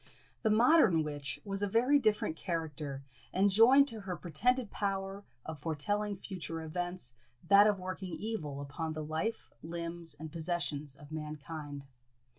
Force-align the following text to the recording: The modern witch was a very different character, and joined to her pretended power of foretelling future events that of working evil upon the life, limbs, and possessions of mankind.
The 0.41 0.49
modern 0.49 1.03
witch 1.03 1.39
was 1.45 1.61
a 1.61 1.67
very 1.67 1.99
different 1.99 2.35
character, 2.35 3.03
and 3.31 3.51
joined 3.51 3.87
to 3.89 3.99
her 3.99 4.15
pretended 4.17 4.71
power 4.71 5.23
of 5.45 5.59
foretelling 5.59 6.17
future 6.17 6.63
events 6.63 7.13
that 7.49 7.67
of 7.67 7.77
working 7.77 8.15
evil 8.15 8.61
upon 8.61 8.93
the 8.93 9.03
life, 9.03 9.51
limbs, 9.61 10.15
and 10.15 10.31
possessions 10.31 10.95
of 10.95 11.11
mankind. 11.11 11.85